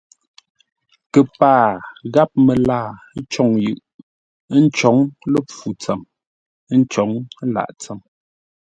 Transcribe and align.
Kəpaa 1.13 1.65
gháp 2.13 2.31
məlaa 2.45 2.87
côŋ 3.31 3.49
yʉʼ, 3.65 3.79
ə́ 4.53 4.59
ncǒŋ 4.65 4.97
ləpfû 5.31 5.67
tsəm, 5.81 5.99
ə́ 6.71 6.75
ncǒŋ 6.81 7.09
lâʼ 7.53 7.69
tsəm. 7.81 7.99